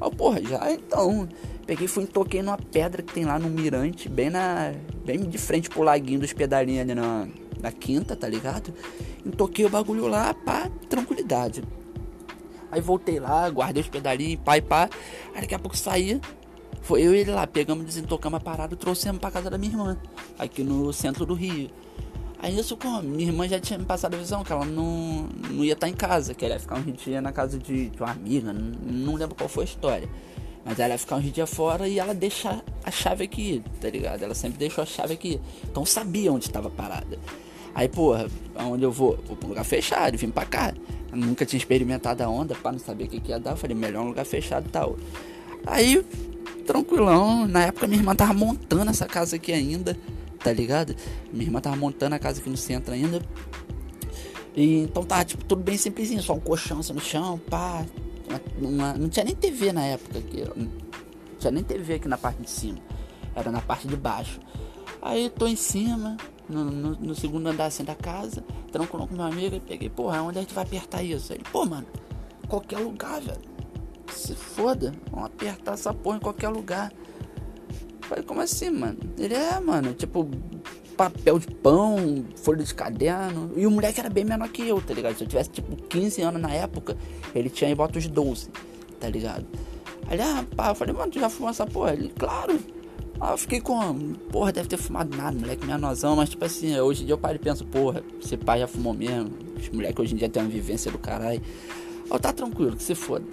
Oh, 0.00 0.10
porra, 0.10 0.42
já 0.42 0.72
então. 0.72 1.28
Peguei 1.66 1.86
fui 1.86 2.04
e 2.04 2.06
toquei 2.06 2.42
numa 2.42 2.56
pedra 2.56 3.02
que 3.02 3.12
tem 3.12 3.24
lá 3.24 3.38
no 3.38 3.48
mirante, 3.48 4.08
bem 4.08 4.30
na. 4.30 4.72
bem 5.04 5.20
de 5.20 5.38
frente 5.38 5.68
pro 5.68 5.82
laguinho 5.82 6.20
dos 6.20 6.32
pedalinhos 6.32 6.80
ali 6.80 6.94
na, 6.94 7.28
na 7.60 7.72
quinta, 7.72 8.16
tá 8.16 8.28
ligado? 8.28 8.72
E 9.24 9.30
toquei 9.30 9.64
o 9.64 9.70
bagulho 9.70 10.06
lá, 10.06 10.34
pá, 10.34 10.70
tranquilidade. 10.88 11.62
Aí 12.70 12.80
voltei 12.80 13.18
lá, 13.18 13.48
guardei 13.48 13.82
os 13.82 13.88
pedalinhos, 13.88 14.40
pá 14.44 14.58
e 14.58 14.62
pá. 14.62 14.88
Aí 15.34 15.42
daqui 15.42 15.54
a 15.54 15.58
pouco 15.58 15.76
saí. 15.76 16.20
Foi 16.82 17.02
eu 17.02 17.14
e 17.14 17.18
ele 17.18 17.32
lá, 17.32 17.46
pegamos, 17.46 17.84
desentocamos 17.84 18.38
a 18.38 18.40
parada 18.40 18.74
e 18.74 18.76
trouxemos 18.76 19.20
pra 19.20 19.30
casa 19.30 19.50
da 19.50 19.58
minha 19.58 19.72
irmã, 19.72 19.98
aqui 20.38 20.62
no 20.62 20.92
centro 20.92 21.26
do 21.26 21.34
Rio. 21.34 21.70
Aí 22.40 22.56
isso 22.56 22.76
como? 22.76 23.02
Minha 23.02 23.28
irmã 23.28 23.48
já 23.48 23.58
tinha 23.58 23.78
me 23.78 23.84
passado 23.84 24.14
a 24.14 24.16
visão 24.16 24.44
que 24.44 24.52
ela 24.52 24.64
não, 24.64 25.28
não 25.50 25.64
ia 25.64 25.72
estar 25.72 25.88
em 25.88 25.92
casa, 25.92 26.34
que 26.34 26.44
ela 26.44 26.54
ia 26.54 26.60
ficar 26.60 26.76
um 26.76 26.92
dia 26.92 27.20
na 27.20 27.32
casa 27.32 27.58
de, 27.58 27.88
de 27.88 28.00
uma 28.00 28.12
amiga, 28.12 28.52
não, 28.52 28.62
não, 28.62 29.14
lembro 29.16 29.34
qual 29.34 29.48
foi 29.48 29.64
a 29.64 29.66
história. 29.66 30.08
Mas 30.64 30.78
ela 30.78 30.94
ia 30.94 30.98
ficar 30.98 31.16
um 31.16 31.20
dia 31.20 31.46
fora 31.46 31.88
e 31.88 31.98
ela 31.98 32.14
deixa 32.14 32.62
a 32.84 32.90
chave 32.90 33.24
aqui, 33.24 33.62
tá 33.80 33.90
ligado? 33.90 34.22
Ela 34.22 34.34
sempre 34.34 34.58
deixou 34.58 34.82
a 34.82 34.86
chave 34.86 35.14
aqui. 35.14 35.40
Então 35.64 35.84
sabia 35.84 36.32
onde 36.32 36.46
estava 36.46 36.70
parada. 36.70 37.18
Aí, 37.74 37.88
porra, 37.88 38.28
aonde 38.54 38.82
eu 38.82 38.92
vou? 38.92 39.18
Vou 39.26 39.36
pra 39.36 39.46
um 39.46 39.50
lugar 39.50 39.64
fechado, 39.64 40.16
vim 40.16 40.30
pra 40.30 40.44
cá. 40.44 40.74
Eu 41.10 41.16
nunca 41.16 41.46
tinha 41.46 41.58
experimentado 41.58 42.22
a 42.22 42.28
onda 42.28 42.54
pra 42.54 42.72
não 42.72 42.78
saber 42.78 43.04
o 43.04 43.08
que, 43.08 43.20
que 43.20 43.30
ia 43.30 43.38
dar. 43.38 43.52
Eu 43.52 43.56
falei, 43.56 43.76
melhor 43.76 44.04
um 44.04 44.08
lugar 44.08 44.24
fechado 44.24 44.66
e 44.66 44.70
tal. 44.70 44.96
Aí, 45.66 46.04
tranquilão, 46.66 47.46
na 47.46 47.66
época 47.66 47.86
minha 47.86 48.00
irmã 48.00 48.14
tava 48.14 48.34
montando 48.34 48.90
essa 48.90 49.06
casa 49.06 49.36
aqui 49.36 49.52
ainda 49.52 49.96
tá 50.38 50.52
ligado? 50.52 50.94
Minha 51.32 51.46
irmã 51.46 51.60
tava 51.60 51.76
montando 51.76 52.14
a 52.14 52.18
casa 52.18 52.40
aqui 52.40 52.48
no 52.48 52.56
centro 52.56 52.94
ainda. 52.94 53.20
E 54.56 54.78
então 54.78 55.04
tá, 55.04 55.24
tipo, 55.24 55.44
tudo 55.44 55.62
bem 55.62 55.76
simplesinho, 55.76 56.22
só 56.22 56.34
um 56.34 56.40
colchão 56.40 56.80
assim 56.80 56.92
no 56.92 57.00
chão, 57.00 57.38
pá. 57.50 57.84
Uma, 58.58 58.68
uma, 58.68 58.94
não 58.94 59.08
tinha 59.08 59.24
nem 59.24 59.34
TV 59.34 59.72
na 59.72 59.84
época 59.84 60.18
aqui. 60.18 60.44
Não 60.56 60.68
tinha 61.38 61.50
nem 61.50 61.62
TV 61.62 61.94
aqui 61.94 62.08
na 62.08 62.18
parte 62.18 62.42
de 62.42 62.50
cima. 62.50 62.78
Era 63.34 63.50
na 63.50 63.60
parte 63.60 63.86
de 63.86 63.96
baixo. 63.96 64.40
Aí 65.00 65.30
tô 65.30 65.46
em 65.46 65.56
cima, 65.56 66.16
no, 66.48 66.64
no, 66.64 66.90
no 66.94 67.14
segundo 67.14 67.48
andar 67.48 67.66
assim 67.66 67.84
da 67.84 67.94
casa, 67.94 68.42
tranquilo 68.72 69.06
com 69.06 69.14
meu 69.14 69.24
amigo 69.24 69.56
e 69.56 69.60
peguei, 69.60 69.88
porra, 69.88 70.22
onde 70.22 70.38
a 70.38 70.40
gente 70.40 70.54
vai 70.54 70.64
apertar 70.64 71.02
isso? 71.02 71.32
Ele, 71.32 71.44
pô, 71.52 71.64
mano, 71.64 71.86
qualquer 72.48 72.78
lugar, 72.78 73.20
velho. 73.20 73.40
Se 74.12 74.34
foda, 74.34 74.94
vamos 75.10 75.26
apertar 75.26 75.74
essa 75.74 75.92
porra 75.92 76.16
em 76.16 76.20
qualquer 76.20 76.48
lugar. 76.48 76.92
Falei, 78.02 78.24
como 78.24 78.40
assim, 78.40 78.70
mano? 78.70 78.98
Ele 79.18 79.34
é, 79.34 79.60
mano, 79.60 79.92
tipo, 79.92 80.28
papel 80.96 81.38
de 81.38 81.46
pão, 81.48 82.24
folha 82.36 82.64
de 82.64 82.74
caderno. 82.74 83.52
E 83.54 83.66
o 83.66 83.70
moleque 83.70 84.00
era 84.00 84.08
bem 84.08 84.24
menor 84.24 84.48
que 84.48 84.66
eu, 84.66 84.80
tá 84.80 84.94
ligado? 84.94 85.16
Se 85.16 85.24
eu 85.24 85.28
tivesse, 85.28 85.50
tipo, 85.50 85.76
15 85.76 86.22
anos 86.22 86.40
na 86.40 86.50
época, 86.50 86.96
ele 87.34 87.50
tinha 87.50 87.68
aí 87.68 87.74
bota 87.74 87.98
os 87.98 88.08
12, 88.08 88.48
tá 88.98 89.08
ligado? 89.08 89.46
Aí, 90.08 90.18
ah, 90.20 90.44
pá, 90.56 90.70
eu 90.70 90.74
falei, 90.74 90.94
mano, 90.94 91.12
tu 91.12 91.20
já 91.20 91.28
fumou 91.28 91.50
essa 91.50 91.66
porra? 91.66 91.92
Ele, 91.92 92.08
claro. 92.18 92.58
Aí 93.20 93.32
eu 93.32 93.38
fiquei 93.38 93.60
com, 93.60 94.14
porra, 94.30 94.52
deve 94.52 94.68
ter 94.68 94.76
fumado 94.76 95.16
nada, 95.16 95.36
moleque 95.36 95.66
menorzão, 95.66 96.14
mas 96.14 96.28
tipo 96.28 96.44
assim, 96.44 96.78
hoje 96.78 97.02
em 97.02 97.06
dia 97.06 97.14
eu 97.14 97.18
paro 97.18 97.34
e 97.34 97.38
penso, 97.38 97.64
porra, 97.64 98.02
esse 98.22 98.36
pai 98.36 98.60
já 98.60 98.68
fumou 98.68 98.94
mesmo. 98.94 99.30
Os 99.60 99.68
moleques 99.70 99.98
hoje 99.98 100.14
em 100.14 100.16
dia 100.16 100.28
tem 100.28 100.42
uma 100.42 100.48
vivência 100.48 100.90
do 100.90 100.98
caralho. 100.98 101.42
Ó, 102.10 102.18
tá 102.18 102.32
tranquilo, 102.32 102.76
que 102.76 102.82
se 102.82 102.94
foda. 102.94 103.24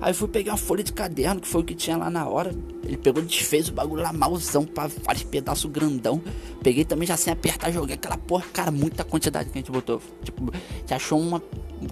Aí 0.00 0.14
fui 0.14 0.28
pegar 0.28 0.52
uma 0.52 0.58
folha 0.58 0.84
de 0.84 0.92
caderno, 0.92 1.40
que 1.40 1.48
foi 1.48 1.60
o 1.60 1.64
que 1.64 1.74
tinha 1.74 1.96
lá 1.96 2.08
na 2.08 2.28
hora. 2.28 2.54
Ele 2.84 2.96
pegou, 2.96 3.22
desfez 3.22 3.68
o 3.68 3.72
bagulho 3.72 4.02
lá, 4.02 4.12
malzão, 4.12 4.64
pra 4.64 4.86
vários 4.86 5.24
pedaços 5.24 5.68
grandão. 5.70 6.22
Peguei 6.62 6.84
também 6.84 7.06
já 7.06 7.16
sem 7.16 7.32
apertar, 7.32 7.72
joguei 7.72 7.94
aquela 7.94 8.16
porra, 8.16 8.44
cara, 8.52 8.70
muita 8.70 9.02
quantidade 9.02 9.50
que 9.50 9.58
a 9.58 9.60
gente 9.60 9.72
botou. 9.72 10.00
Tipo, 10.22 10.52
gente 10.80 10.94
achou 10.94 11.18
uma, 11.20 11.42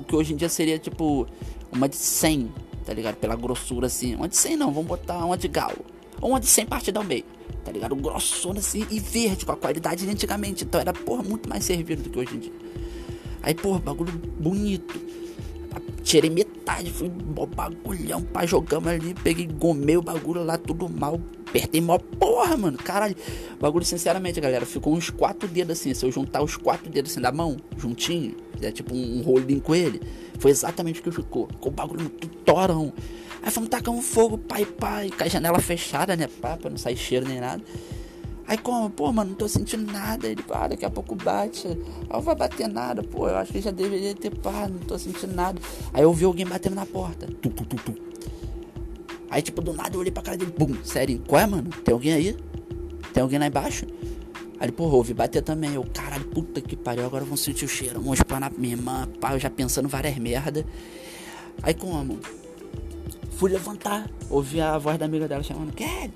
que 0.06 0.14
hoje 0.14 0.34
em 0.34 0.36
dia 0.36 0.48
seria 0.48 0.78
tipo, 0.78 1.26
uma 1.72 1.88
de 1.88 1.96
100, 1.96 2.52
tá 2.84 2.94
ligado? 2.94 3.16
Pela 3.16 3.34
grossura 3.34 3.88
assim. 3.88 4.14
Uma 4.14 4.28
de 4.28 4.36
100 4.36 4.56
não, 4.56 4.72
vamos 4.72 4.86
botar 4.86 5.24
uma 5.24 5.36
de 5.36 5.48
galo. 5.48 5.84
Ou 6.20 6.30
uma 6.30 6.40
de 6.40 6.46
100 6.46 6.66
partida 6.66 7.00
ao 7.00 7.04
meio, 7.04 7.24
tá 7.66 7.72
ligado? 7.72 7.96
Grossona 7.96 8.60
assim 8.60 8.86
e 8.88 9.00
verde, 9.00 9.44
com 9.44 9.50
a 9.50 9.56
qualidade 9.56 10.06
de 10.06 10.10
antigamente. 10.10 10.64
Então 10.64 10.80
era, 10.80 10.92
porra, 10.92 11.24
muito 11.24 11.48
mais 11.48 11.64
servido 11.64 12.04
do 12.04 12.10
que 12.10 12.18
hoje 12.18 12.36
em 12.36 12.38
dia. 12.38 12.52
Aí, 13.42 13.54
porra, 13.54 13.80
bagulho 13.80 14.12
bonito 14.12 14.94
tirei 16.06 16.30
metade, 16.30 16.88
fui 16.92 17.10
mó 17.10 17.46
bagulhão, 17.46 18.22
pá, 18.22 18.46
jogamos 18.46 18.88
ali, 18.88 19.12
peguei, 19.12 19.44
gomei 19.44 19.96
o 19.96 20.02
bagulho 20.02 20.44
lá, 20.44 20.56
tudo 20.56 20.88
mal, 20.88 21.20
apertei 21.48 21.80
mó 21.80 21.98
porra, 21.98 22.56
mano, 22.56 22.78
caralho. 22.78 23.16
O 23.54 23.60
bagulho, 23.60 23.84
sinceramente, 23.84 24.40
galera, 24.40 24.64
ficou 24.64 24.94
uns 24.94 25.10
quatro 25.10 25.48
dedos 25.48 25.80
assim, 25.80 25.92
se 25.92 26.06
eu 26.06 26.12
juntar 26.12 26.42
os 26.42 26.56
quatro 26.56 26.88
dedos 26.88 27.10
assim 27.10 27.20
da 27.20 27.32
mão, 27.32 27.56
juntinho, 27.76 28.36
fizer 28.56 28.72
tipo 28.72 28.94
um, 28.94 29.22
rolinho 29.22 29.60
com 29.60 29.74
ele. 29.74 30.00
Foi 30.38 30.50
exatamente 30.50 31.00
o 31.00 31.02
que 31.02 31.10
ficou. 31.10 31.48
Ficou 31.48 31.70
o 31.70 31.74
bagulho 31.74 32.00
muito 32.00 32.28
torão. 32.44 32.92
Aí 33.42 33.50
fomos 33.50 33.68
tacando 33.68 34.00
fogo, 34.02 34.36
pai, 34.38 34.64
pai, 34.64 35.10
com 35.10 35.22
a 35.22 35.28
janela 35.28 35.60
fechada, 35.60 36.16
né, 36.16 36.26
pá, 36.40 36.56
pra 36.56 36.68
não 36.68 36.76
sair 36.76 36.96
cheiro 36.96 37.26
nem 37.28 37.38
nada. 37.38 37.62
Aí 38.48 38.56
como, 38.56 38.88
pô, 38.90 39.12
mano, 39.12 39.30
não 39.30 39.36
tô 39.36 39.48
sentindo 39.48 39.90
nada. 39.90 40.26
Ele, 40.26 40.42
pá, 40.42 40.68
daqui 40.68 40.84
a 40.84 40.90
pouco 40.90 41.14
bate. 41.14 41.66
Aí 41.66 41.76
não 42.10 42.20
vai 42.20 42.34
bater 42.34 42.68
nada, 42.68 43.02
pô, 43.02 43.28
eu 43.28 43.36
acho 43.36 43.52
que 43.52 43.60
já 43.60 43.70
deveria 43.70 44.14
ter, 44.14 44.30
pá, 44.36 44.68
não 44.68 44.78
tô 44.80 44.98
sentindo 44.98 45.34
nada. 45.34 45.60
Aí 45.92 46.02
eu 46.02 46.12
vi 46.12 46.24
alguém 46.24 46.46
batendo 46.46 46.74
na 46.74 46.86
porta. 46.86 47.26
Tu, 47.26 47.50
tu, 47.50 47.64
tu, 47.64 47.76
tu. 47.76 47.94
Aí, 49.28 49.42
tipo, 49.42 49.60
do 49.60 49.72
nada 49.72 49.94
eu 49.94 50.00
olhei 50.00 50.12
pra 50.12 50.22
cara 50.22 50.36
dele, 50.36 50.52
bum, 50.56 50.74
sério, 50.84 51.20
qual 51.26 51.42
é, 51.42 51.46
mano? 51.46 51.70
Tem 51.84 51.92
alguém 51.92 52.12
aí? 52.12 52.36
Tem 53.12 53.22
alguém 53.22 53.38
lá 53.38 53.46
embaixo? 53.46 53.86
Aí, 54.58 54.72
porra, 54.72 54.96
ouvi 54.96 55.12
bater 55.12 55.42
também. 55.42 55.74
Eu, 55.74 55.84
caralho, 55.92 56.24
puta 56.24 56.60
que 56.60 56.76
pariu, 56.76 57.04
agora 57.04 57.24
vão 57.24 57.36
sentir 57.36 57.64
o 57.64 57.68
cheiro. 57.68 58.00
Vamos 58.00 58.18
espanar 58.18 58.50
pra 58.50 58.58
minha 58.58 58.74
irmã, 58.74 59.08
pá, 59.20 59.36
já 59.38 59.50
pensando 59.50 59.88
várias 59.88 60.16
merda. 60.18 60.64
Aí, 61.62 61.74
como? 61.74 62.18
Fui 63.32 63.50
levantar, 63.50 64.10
ouvi 64.30 64.60
a 64.60 64.78
voz 64.78 64.98
da 64.98 65.04
amiga 65.04 65.28
dela 65.28 65.42
chamando, 65.42 65.72
Kelly. 65.72 66.12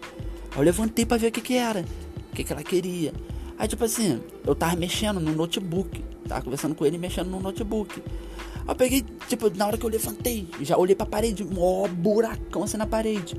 Aí 0.53 0.59
eu 0.59 0.63
levantei 0.63 1.05
pra 1.05 1.19
ver 1.19 1.29
o 1.29 1.33
que 1.33 1.41
que 1.43 1.55
era, 1.55 1.85
o 2.33 2.35
que 2.35 2.43
que 2.43 2.53
ela 2.53 2.63
queria. 2.63 3.13
Aí, 3.59 3.69
tipo 3.69 3.85
assim, 3.85 4.23
eu 4.47 4.55
tava 4.55 4.75
mexendo 4.75 5.21
no 5.21 5.33
notebook, 5.33 6.03
tava 6.27 6.41
conversando 6.41 6.75
com 6.75 6.87
ele 6.87 6.97
mexendo 6.97 7.29
no 7.29 7.39
notebook. 7.39 8.03
Aí 8.61 8.65
eu 8.69 8.75
peguei, 8.75 9.05
tipo, 9.29 9.51
na 9.55 9.67
hora 9.67 9.77
que 9.77 9.85
eu 9.85 9.91
levantei, 9.91 10.49
já 10.63 10.79
olhei 10.79 10.97
pra 10.97 11.05
parede, 11.05 11.45
mó 11.45 11.87
buracão 11.89 12.63
assim 12.63 12.79
na 12.79 12.87
parede. 12.87 13.37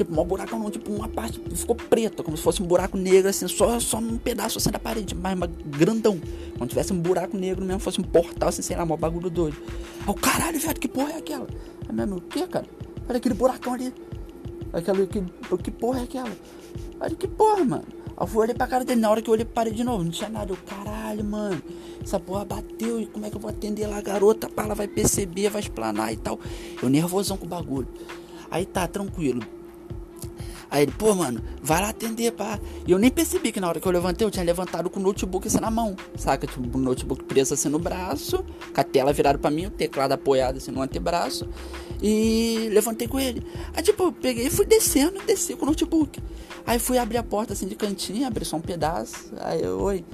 Tipo, 0.00 0.14
mó 0.14 0.24
buracão 0.24 0.58
não, 0.58 0.70
tipo, 0.70 0.90
uma 0.90 1.06
parte 1.06 1.38
ficou 1.54 1.76
preta, 1.76 2.22
como 2.22 2.34
se 2.34 2.42
fosse 2.42 2.62
um 2.62 2.66
buraco 2.66 2.96
negro, 2.96 3.28
assim, 3.28 3.46
só, 3.46 3.78
só 3.78 4.00
num 4.00 4.16
pedaço 4.16 4.56
assim 4.56 4.70
da 4.70 4.78
parede, 4.78 5.14
mas 5.14 5.34
uma 5.34 5.46
grandão. 5.46 6.18
Como 6.54 6.66
tivesse 6.66 6.90
um 6.90 6.98
buraco 6.98 7.36
negro 7.36 7.62
mesmo, 7.62 7.80
fosse 7.80 8.00
um 8.00 8.04
portal, 8.04 8.48
assim, 8.48 8.62
sei 8.62 8.78
lá, 8.78 8.86
mó 8.86 8.96
bagulho 8.96 9.28
doido. 9.28 9.58
Aí 10.00 10.08
o 10.08 10.14
caralho, 10.14 10.58
velho, 10.58 10.80
que 10.80 10.88
porra 10.88 11.12
é 11.12 11.16
aquela? 11.18 11.46
Aí 11.86 11.94
meu 11.94 12.04
amigo, 12.04 12.20
o 12.20 12.22
que, 12.22 12.46
cara? 12.46 12.64
Olha 13.06 13.18
aquele 13.18 13.34
buracão 13.34 13.74
ali. 13.74 13.92
Aquela, 14.72 15.06
que, 15.06 15.22
que 15.62 15.70
porra 15.70 16.00
é 16.00 16.04
aquela? 16.04 16.32
Olha 16.98 17.14
que 17.14 17.28
porra, 17.28 17.62
mano. 17.62 17.84
Aí 18.16 18.22
eu 18.22 18.26
fui 18.26 18.40
olhei 18.40 18.54
pra 18.54 18.66
cara 18.66 18.82
dele, 18.82 19.02
na 19.02 19.10
hora 19.10 19.20
que 19.20 19.28
eu 19.28 19.34
olhei 19.34 19.44
parei 19.44 19.74
de 19.74 19.84
novo, 19.84 20.02
não 20.02 20.10
tinha 20.10 20.30
nada. 20.30 20.50
Eu, 20.50 20.56
caralho, 20.66 21.22
mano, 21.22 21.62
essa 22.02 22.18
porra 22.18 22.46
bateu 22.46 22.98
e 22.98 23.06
como 23.06 23.26
é 23.26 23.28
que 23.28 23.36
eu 23.36 23.40
vou 23.40 23.50
atender 23.50 23.86
lá 23.86 23.98
a 23.98 24.00
garota? 24.00 24.48
Pá, 24.48 24.62
ela 24.62 24.74
vai 24.74 24.88
perceber, 24.88 25.50
vai 25.50 25.60
explanar 25.60 26.10
e 26.10 26.16
tal. 26.16 26.40
Eu 26.82 26.88
nervosão 26.88 27.36
com 27.36 27.44
o 27.44 27.48
bagulho. 27.48 27.88
Aí 28.50 28.64
tá, 28.64 28.88
tranquilo. 28.88 29.59
Aí 30.70 30.84
ele, 30.84 30.92
pô, 30.92 31.14
mano, 31.14 31.42
vai 31.60 31.80
lá 31.82 31.88
atender, 31.88 32.30
pá. 32.30 32.60
E 32.86 32.92
eu 32.92 32.98
nem 32.98 33.10
percebi 33.10 33.50
que 33.50 33.58
na 33.58 33.68
hora 33.68 33.80
que 33.80 33.88
eu 33.88 33.90
levantei, 33.90 34.24
eu 34.24 34.30
tinha 34.30 34.44
levantado 34.44 34.88
com 34.88 35.00
o 35.00 35.02
notebook 35.02 35.48
assim 35.48 35.58
na 35.58 35.70
mão, 35.70 35.96
saca? 36.16 36.46
Tipo, 36.46 36.78
o 36.78 36.80
notebook 36.80 37.24
preso 37.24 37.54
assim 37.54 37.68
no 37.68 37.78
braço, 37.78 38.44
com 38.72 38.80
a 38.80 38.84
tela 38.84 39.12
virada 39.12 39.36
pra 39.36 39.50
mim, 39.50 39.66
o 39.66 39.70
teclado 39.70 40.12
apoiado 40.12 40.58
assim 40.58 40.70
no 40.70 40.80
antebraço. 40.80 41.48
E 42.00 42.68
levantei 42.72 43.08
com 43.08 43.18
ele. 43.18 43.44
Aí, 43.74 43.82
tipo, 43.82 44.04
eu 44.04 44.12
peguei 44.12 44.46
e 44.46 44.50
fui 44.50 44.64
descendo 44.64 45.20
desci 45.26 45.56
com 45.56 45.64
o 45.64 45.68
notebook. 45.68 46.22
Aí 46.64 46.78
fui 46.78 46.98
abrir 46.98 47.18
a 47.18 47.22
porta 47.22 47.52
assim 47.52 47.66
de 47.66 47.74
cantinho, 47.74 48.26
abri 48.26 48.44
só 48.44 48.56
um 48.56 48.60
pedaço. 48.60 49.32
Aí 49.40 49.66
oi. 49.66 50.04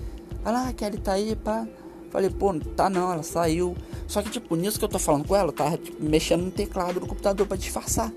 Olha 0.43 0.53
lá, 0.53 0.69
a 0.69 0.73
Kelly 0.73 0.99
tá 0.99 1.13
aí, 1.13 1.37
pá. 1.37 1.67
Falei, 2.11 2.31
pô, 2.31 2.53
não 2.53 2.61
tá 2.61 2.89
não, 2.89 3.13
ela 3.13 3.23
saiu. 3.23 3.77
Só 4.07 4.23
que, 4.23 4.31
tipo, 4.31 4.57
nisso 4.57 4.79
que 4.79 4.85
eu 4.85 4.89
tô 4.89 4.99
falando 4.99 5.27
com 5.27 5.37
ela, 5.37 5.49
eu 5.49 5.53
tava 5.53 5.77
tipo, 5.77 6.03
mexendo 6.03 6.45
no 6.45 6.51
teclado 6.51 6.99
do 6.99 7.07
computador 7.07 7.47
pra 7.47 7.57
disfarçar 7.57 8.11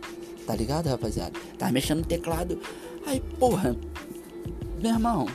tá 0.50 0.56
ligado, 0.56 0.88
rapaziada? 0.88 1.40
Tava 1.60 1.72
mexendo 1.72 2.00
no 2.00 2.06
teclado. 2.06 2.60
Aí, 3.06 3.22
porra, 3.38 3.78
meu 4.82 4.92
irmão, 4.92 5.28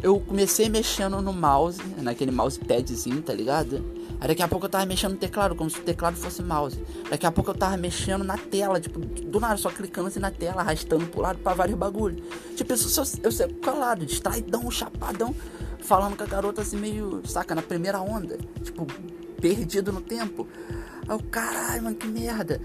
eu 0.00 0.20
comecei 0.20 0.68
mexendo 0.68 1.20
no 1.20 1.32
mouse, 1.32 1.82
naquele 2.00 2.30
mousepadzinho, 2.30 3.20
tá 3.20 3.34
ligado? 3.34 3.84
Aí 4.20 4.28
daqui 4.28 4.40
a 4.40 4.46
pouco 4.46 4.66
eu 4.66 4.70
tava 4.70 4.86
mexendo 4.86 5.12
no 5.12 5.18
teclado, 5.18 5.56
como 5.56 5.68
se 5.68 5.80
o 5.80 5.82
teclado 5.82 6.16
fosse 6.16 6.40
mouse. 6.40 6.80
Daqui 7.10 7.26
a 7.26 7.32
pouco 7.32 7.50
eu 7.50 7.54
tava 7.54 7.76
mexendo 7.76 8.22
na 8.22 8.38
tela, 8.38 8.80
tipo, 8.80 9.00
do 9.00 9.40
nada, 9.40 9.56
só 9.56 9.70
clicando 9.70 10.06
assim 10.06 10.20
na 10.20 10.30
tela, 10.30 10.60
arrastando 10.60 11.04
pro 11.06 11.20
lado 11.20 11.40
pra 11.40 11.54
vários 11.54 11.76
bagulho. 11.76 12.22
Tipo, 12.54 12.72
eu, 12.74 12.76
eu, 12.76 13.04
eu 13.24 13.32
sei 13.32 13.48
colado, 13.54 14.06
distraidão, 14.06 14.70
chapadão, 14.70 15.34
falando 15.80 16.16
com 16.16 16.22
a 16.22 16.26
garota 16.26 16.62
assim, 16.62 16.76
meio, 16.76 17.22
saca, 17.24 17.56
na 17.56 17.62
primeira 17.62 18.00
onda. 18.00 18.38
Tipo, 18.62 18.86
perdido 19.40 19.92
no 19.92 20.00
tempo. 20.00 20.46
Aí 21.08 21.16
eu, 21.16 21.18
caralho, 21.28 21.82
mano, 21.82 21.96
que 21.96 22.06
merda. 22.06 22.60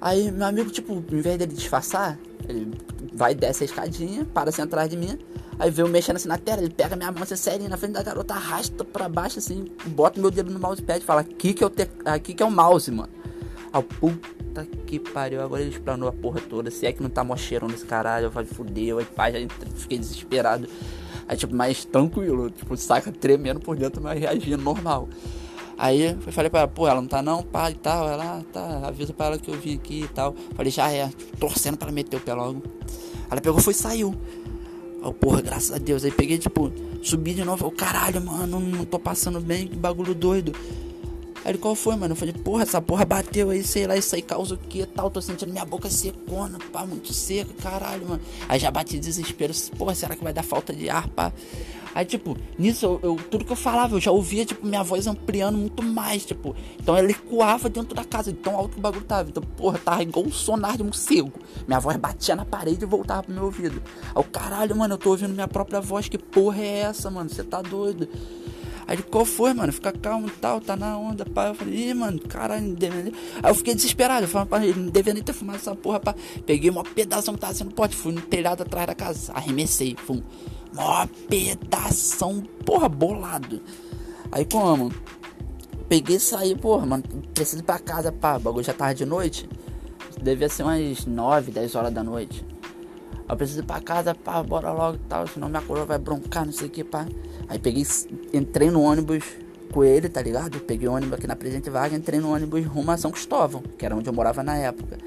Aí 0.00 0.30
meu 0.30 0.46
amigo, 0.46 0.70
tipo, 0.70 0.92
em 0.92 1.20
vez 1.20 1.38
dele 1.38 1.52
disfarçar, 1.52 2.18
ele 2.48 2.72
vai, 3.12 3.34
desce 3.34 3.64
a 3.64 3.66
escadinha, 3.66 4.24
para 4.24 4.50
assim 4.50 4.62
atrás 4.62 4.88
de 4.90 4.96
mim. 4.96 5.18
Aí 5.58 5.70
vê 5.70 5.82
eu 5.82 5.88
mexendo 5.88 6.16
assim 6.16 6.28
na 6.28 6.38
tela, 6.38 6.60
ele 6.60 6.70
pega 6.70 6.96
minha 6.96 7.12
mão 7.12 7.22
assim, 7.22 7.36
sério, 7.36 7.68
na 7.68 7.76
frente 7.76 7.92
da 7.92 8.02
garota, 8.02 8.34
arrasta 8.34 8.84
pra 8.84 9.08
baixo 9.08 9.38
assim, 9.38 9.66
bota 9.86 10.20
meu 10.20 10.30
dedo 10.30 10.50
no 10.50 10.58
mousepad 10.58 11.00
e 11.00 11.04
fala, 11.04 11.20
aqui 11.20 11.54
que, 11.54 11.62
eu 11.62 11.70
te... 11.70 11.88
aqui 12.04 12.34
que 12.34 12.42
é 12.42 12.46
o 12.46 12.50
mouse, 12.50 12.90
mano. 12.90 13.10
Aí 13.72 13.82
puta 13.82 14.66
que 14.86 14.98
pariu, 14.98 15.40
agora 15.40 15.62
ele 15.62 15.70
explanou 15.70 16.08
a 16.08 16.12
porra 16.12 16.40
toda. 16.40 16.70
Se 16.70 16.86
é 16.86 16.92
que 16.92 17.02
não 17.02 17.08
tá 17.08 17.22
mocheirão 17.22 17.68
nesse 17.68 17.86
caralho, 17.86 18.26
eu 18.26 18.30
falei, 18.30 18.48
fudeu, 18.48 18.98
aí 18.98 19.04
pai, 19.04 19.32
já 19.32 19.48
fiquei 19.76 19.98
desesperado. 19.98 20.68
Aí 21.28 21.36
tipo, 21.36 21.54
mais 21.54 21.84
tranquilo, 21.84 22.50
tipo, 22.50 22.76
saca 22.76 23.12
tremendo 23.12 23.60
por 23.60 23.76
dentro, 23.76 24.02
mas 24.02 24.18
reagindo 24.18 24.62
normal. 24.62 25.08
Aí 25.76 26.02
eu 26.02 26.32
falei 26.32 26.50
pra 26.50 26.60
ela, 26.60 26.68
pô, 26.68 26.86
ela 26.86 27.00
não 27.00 27.08
tá 27.08 27.22
não, 27.22 27.42
pá 27.42 27.70
e 27.70 27.74
tal. 27.74 28.08
Ela, 28.08 28.38
ah, 28.38 28.42
tá, 28.52 28.88
avisa 28.88 29.12
pra 29.12 29.26
ela 29.26 29.38
que 29.38 29.50
eu 29.50 29.58
vim 29.58 29.74
aqui 29.74 30.02
e 30.02 30.08
tal. 30.08 30.34
Falei, 30.54 30.70
já 30.70 30.90
é, 30.92 31.10
torcendo 31.38 31.76
pra 31.76 31.88
ela 31.88 31.94
meter 31.94 32.16
o 32.16 32.20
pé 32.20 32.34
logo. 32.34 32.62
Ela 33.30 33.40
pegou 33.40 33.60
foi 33.60 33.72
e 33.72 33.76
saiu. 33.76 34.14
Aí, 35.02 35.12
porra, 35.14 35.40
graças 35.40 35.72
a 35.72 35.78
Deus. 35.78 36.04
Aí 36.04 36.10
peguei, 36.10 36.38
tipo, 36.38 36.72
subi 37.02 37.34
de 37.34 37.44
novo. 37.44 37.58
Falei, 37.58 37.74
caralho, 37.76 38.24
mano, 38.24 38.60
não 38.60 38.84
tô 38.84 38.98
passando 38.98 39.40
bem, 39.40 39.66
que 39.66 39.76
bagulho 39.76 40.14
doido. 40.14 40.52
Aí 41.44 41.50
ele, 41.50 41.58
qual 41.58 41.74
foi, 41.74 41.96
mano? 41.96 42.12
Eu 42.12 42.16
falei, 42.16 42.32
porra, 42.32 42.62
essa 42.62 42.80
porra 42.80 43.04
bateu 43.04 43.50
aí, 43.50 43.64
sei 43.64 43.86
lá, 43.86 43.96
isso 43.96 44.14
aí 44.14 44.22
causa 44.22 44.54
o 44.54 44.58
que 44.58 44.86
tal? 44.86 45.10
Tô 45.10 45.20
sentindo 45.20 45.50
minha 45.50 45.64
boca 45.64 45.90
secona, 45.90 46.56
pá, 46.72 46.86
muito 46.86 47.12
seca, 47.12 47.52
caralho, 47.60 48.08
mano. 48.08 48.22
Aí 48.48 48.60
já 48.60 48.70
bati 48.70 48.98
desespero, 48.98 49.52
porra, 49.76 49.94
será 49.94 50.14
que 50.14 50.22
vai 50.22 50.32
dar 50.32 50.44
falta 50.44 50.72
de 50.72 50.88
ar, 50.88 51.08
pá? 51.08 51.32
Aí, 51.94 52.04
tipo, 52.04 52.36
nisso, 52.58 52.86
eu, 52.86 53.00
eu, 53.02 53.16
tudo 53.30 53.44
que 53.44 53.52
eu 53.52 53.56
falava, 53.56 53.96
eu 53.96 54.00
já 54.00 54.10
ouvia, 54.10 54.44
tipo, 54.44 54.66
minha 54.66 54.82
voz 54.82 55.06
ampliando 55.06 55.58
muito 55.58 55.82
mais, 55.82 56.24
tipo. 56.24 56.56
Então 56.80 56.96
ela 56.96 57.10
ecoava 57.10 57.68
dentro 57.68 57.94
da 57.94 58.04
casa, 58.04 58.32
tão 58.32 58.56
alto 58.56 58.72
que 58.72 58.78
o 58.78 58.82
bagulho 58.82 59.04
tava. 59.04 59.28
Então, 59.28 59.42
porra, 59.42 59.78
tava 59.78 60.02
igual 60.02 60.26
um 60.26 60.32
sonar 60.32 60.76
de 60.76 60.82
morcego. 60.82 61.32
Minha 61.66 61.80
voz 61.80 61.96
batia 61.96 62.34
na 62.34 62.44
parede 62.44 62.84
e 62.84 62.86
voltava 62.86 63.22
pro 63.22 63.34
meu 63.34 63.44
ouvido. 63.44 63.82
Aí 64.14 64.20
o 64.20 64.24
caralho, 64.24 64.74
mano, 64.76 64.94
eu 64.94 64.98
tô 64.98 65.10
ouvindo 65.10 65.34
minha 65.34 65.48
própria 65.48 65.80
voz, 65.80 66.08
que 66.08 66.18
porra 66.18 66.62
é 66.62 66.78
essa, 66.80 67.10
mano? 67.10 67.28
Você 67.28 67.44
tá 67.44 67.60
doido? 67.60 68.08
Aí 68.86 68.96
ele, 68.96 69.02
qual 69.02 69.24
foi, 69.24 69.52
mano? 69.52 69.72
Fica 69.72 69.92
calmo 69.92 70.28
e 70.28 70.30
tal, 70.32 70.60
tá 70.60 70.76
na 70.76 70.96
onda, 70.98 71.24
pá. 71.24 71.48
Eu 71.48 71.54
falei, 71.54 71.90
ih, 71.90 71.94
mano, 71.94 72.18
caralho, 72.20 72.62
não 72.68 72.74
devia 72.74 73.02
nem... 73.02 73.12
Aí 73.42 73.50
eu 73.50 73.54
fiquei 73.54 73.74
desesperado, 73.74 74.24
eu 74.24 74.28
falei, 74.28 74.48
pá, 74.48 74.58
não 74.58 74.88
devia 74.88 75.14
nem 75.14 75.22
ter 75.22 75.32
fumado 75.32 75.58
essa 75.58 75.74
porra, 75.74 76.00
pá. 76.00 76.14
Peguei 76.44 76.70
uma 76.70 76.82
pedaço 76.82 77.32
que 77.32 77.38
tava 77.38 77.54
sendo 77.54 77.74
pote, 77.74 77.94
fui 77.94 78.12
no 78.12 78.20
telhado 78.20 78.62
atrás 78.62 78.86
da 78.86 78.94
casa, 78.94 79.32
arremessei, 79.32 79.96
fum. 79.96 80.22
Mó 80.74 81.06
pedação, 81.28 82.42
porra, 82.64 82.88
bolado. 82.88 83.60
Aí 84.30 84.44
como? 84.44 84.90
Peguei 85.88 86.16
e 86.16 86.20
saí, 86.20 86.56
porra, 86.56 86.86
mano, 86.86 87.04
preciso 87.34 87.62
ir 87.62 87.64
pra 87.64 87.78
casa, 87.78 88.10
pá. 88.10 88.36
O 88.36 88.40
bagulho 88.40 88.64
já 88.64 88.72
tava 88.72 88.94
de 88.94 89.04
noite. 89.04 89.48
Devia 90.22 90.48
ser 90.48 90.62
umas 90.62 91.04
9, 91.04 91.50
10 91.50 91.74
horas 91.74 91.92
da 91.92 92.02
noite. 92.02 92.44
Eu 93.28 93.36
preciso 93.36 93.60
ir 93.60 93.64
pra 93.64 93.80
casa, 93.80 94.14
pá, 94.14 94.42
bora 94.42 94.72
logo 94.72 94.96
e 94.96 95.08
tal. 95.08 95.26
Senão 95.26 95.48
minha 95.48 95.62
coroa 95.62 95.84
vai 95.84 95.98
broncar, 95.98 96.46
não 96.46 96.52
sei 96.52 96.68
o 96.68 96.70
que, 96.70 96.82
pá. 96.82 97.06
Aí 97.48 97.58
peguei, 97.58 97.86
entrei 98.32 98.70
no 98.70 98.82
ônibus 98.82 99.24
com 99.72 99.84
ele, 99.84 100.08
tá 100.08 100.22
ligado? 100.22 100.60
Peguei 100.60 100.88
o 100.88 100.92
ônibus 100.92 101.14
aqui 101.14 101.26
na 101.26 101.36
Presidente 101.36 101.68
Vaga, 101.68 101.96
entrei 101.96 102.20
no 102.20 102.32
ônibus 102.32 102.64
rumo 102.64 102.90
a 102.90 102.96
São 102.96 103.10
Cristóvão, 103.10 103.62
que 103.76 103.84
era 103.84 103.96
onde 103.96 104.08
eu 104.08 104.12
morava 104.12 104.42
na 104.42 104.56
época. 104.56 104.98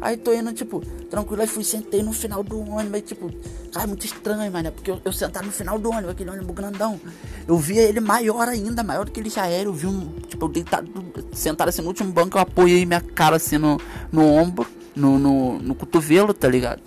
Aí 0.00 0.16
tô 0.16 0.32
indo, 0.32 0.52
tipo, 0.52 0.80
tranquilo, 1.10 1.42
aí 1.42 1.48
fui, 1.48 1.62
sentei 1.62 2.02
no 2.02 2.12
final 2.12 2.42
do 2.42 2.58
ônibus, 2.58 2.94
aí, 2.94 3.02
tipo, 3.02 3.30
cara, 3.70 3.86
muito 3.86 4.06
estranho, 4.06 4.50
mano, 4.50 4.72
porque 4.72 4.90
eu, 4.90 4.98
eu 5.04 5.12
sentado 5.12 5.44
no 5.44 5.52
final 5.52 5.78
do 5.78 5.90
ônibus, 5.90 6.10
aquele 6.10 6.30
ônibus 6.30 6.54
grandão, 6.54 6.98
eu 7.46 7.58
via 7.58 7.82
ele 7.82 8.00
maior 8.00 8.48
ainda, 8.48 8.82
maior 8.82 9.04
do 9.04 9.12
que 9.12 9.20
ele 9.20 9.28
já 9.28 9.46
era, 9.46 9.68
eu 9.68 9.72
vi 9.74 9.86
um, 9.86 10.08
tipo, 10.26 10.46
eu 10.46 10.48
deitado, 10.48 10.90
sentado 11.32 11.68
assim 11.68 11.82
no 11.82 11.88
último 11.88 12.10
banco, 12.12 12.38
eu 12.38 12.42
apoiei 12.42 12.86
minha 12.86 13.00
cara 13.02 13.36
assim 13.36 13.58
no, 13.58 13.78
no 14.10 14.24
ombro, 14.24 14.66
no, 14.96 15.18
no, 15.18 15.58
no 15.58 15.74
cotovelo, 15.74 16.32
tá 16.32 16.48
ligado? 16.48 16.82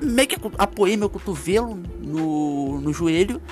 Meio 0.00 0.28
que 0.28 0.36
apoiei 0.56 0.96
meu 0.96 1.10
cotovelo 1.10 1.78
no, 2.00 2.80
no 2.80 2.92
joelho, 2.92 3.42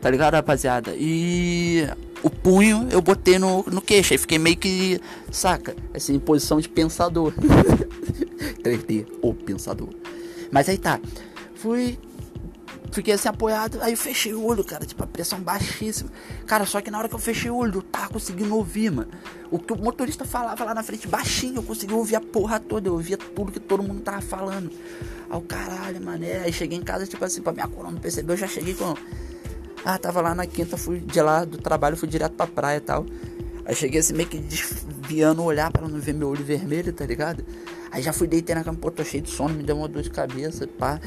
tá 0.00 0.10
ligado, 0.10 0.34
rapaziada? 0.34 0.94
E 0.96 1.88
o 2.22 2.30
punho 2.30 2.88
eu 2.90 3.00
botei 3.00 3.38
no, 3.38 3.64
no 3.70 3.80
queixo. 3.80 4.14
Aí 4.14 4.18
fiquei 4.18 4.38
meio 4.38 4.56
que, 4.56 5.00
saca? 5.30 5.76
Assim, 5.94 6.14
em 6.14 6.18
posição 6.18 6.60
de 6.60 6.68
pensador. 6.68 7.32
3D, 8.62 9.06
o 9.22 9.34
pensador. 9.34 9.90
Mas 10.50 10.68
aí 10.68 10.78
tá. 10.78 11.00
Fui. 11.54 11.98
Fiquei 12.92 13.14
assim 13.14 13.28
apoiado, 13.28 13.78
aí 13.82 13.92
eu 13.92 13.96
fechei 13.96 14.32
o 14.34 14.44
olho, 14.44 14.62
cara, 14.62 14.86
tipo, 14.86 15.02
a 15.02 15.06
pressão 15.06 15.40
baixíssima. 15.40 16.10
Cara, 16.46 16.64
só 16.64 16.80
que 16.80 16.92
na 16.92 16.98
hora 16.98 17.08
que 17.08 17.14
eu 17.16 17.18
fechei 17.18 17.50
o 17.50 17.56
olho, 17.56 17.78
eu 17.78 17.82
tava 17.82 18.08
conseguindo 18.08 18.54
ouvir, 18.54 18.88
mano. 18.92 19.10
O 19.50 19.58
que 19.58 19.72
o 19.72 19.76
motorista 19.76 20.24
falava 20.24 20.64
lá 20.64 20.72
na 20.72 20.82
frente, 20.84 21.08
baixinho, 21.08 21.56
eu 21.56 21.62
consegui 21.64 21.92
ouvir 21.92 22.14
a 22.14 22.20
porra 22.20 22.60
toda, 22.60 22.88
eu 22.88 22.92
ouvia 22.92 23.16
tudo 23.16 23.50
que 23.50 23.58
todo 23.58 23.82
mundo 23.82 24.00
tava 24.00 24.20
falando. 24.20 24.70
Aí 25.28 25.36
o 25.36 25.40
caralho, 25.40 26.00
mano, 26.04 26.24
é. 26.24 26.42
Aí 26.42 26.52
cheguei 26.52 26.78
em 26.78 26.82
casa, 26.82 27.04
tipo 27.04 27.24
assim, 27.24 27.42
pra 27.42 27.52
minha 27.52 27.66
coroa 27.66 27.90
não 27.90 27.98
percebeu, 27.98 28.34
eu 28.34 28.38
já 28.38 28.46
cheguei 28.46 28.74
com 28.74 28.94
Ah, 29.84 29.98
tava 29.98 30.20
lá 30.20 30.32
na 30.32 30.46
quinta, 30.46 30.76
fui 30.76 31.00
de 31.00 31.20
lá 31.20 31.44
do 31.44 31.58
trabalho, 31.58 31.96
fui 31.96 32.06
direto 32.06 32.34
pra 32.34 32.46
praia 32.46 32.76
e 32.76 32.80
tal. 32.80 33.04
Aí 33.64 33.74
cheguei 33.74 34.00
assim 34.00 34.12
meio 34.12 34.28
que 34.28 34.38
desviando 34.38 35.40
o 35.42 35.44
olhar 35.44 35.70
pra 35.70 35.88
não 35.88 35.98
ver 35.98 36.12
meu 36.12 36.28
olho 36.28 36.44
vermelho, 36.44 36.92
tá 36.92 37.06
ligado? 37.06 37.44
Aí 37.90 38.02
já 38.02 38.12
fui 38.12 38.26
deitei 38.26 38.54
na 38.54 38.64
cama, 38.64 38.76
pô, 38.78 38.90
tô 38.90 39.04
cheio 39.04 39.22
de 39.22 39.30
sono, 39.30 39.54
me 39.54 39.62
deu 39.62 39.76
uma 39.76 39.88
dor 39.88 40.02
de 40.02 40.10
cabeça, 40.10 40.66
pá. 40.66 41.00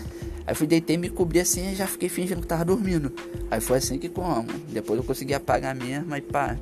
Aí 0.45 0.55
fui 0.55 0.65
deitei, 0.65 0.97
me 0.97 1.09
cobri 1.09 1.39
assim 1.39 1.71
e 1.71 1.75
já 1.75 1.85
fiquei 1.85 2.07
fingindo 2.09 2.41
que 2.41 2.47
tava 2.47 2.63
dormindo. 2.63 3.11
Aí 3.51 3.59
foi 3.59 3.77
assim 3.77 3.99
que 3.99 4.09
como. 4.09 4.47
Depois 4.69 4.97
eu 4.97 5.03
consegui 5.03 5.33
apagar 5.33 5.75
mesmo, 5.75 6.13
aí 6.13 6.21
pá. 6.21 6.57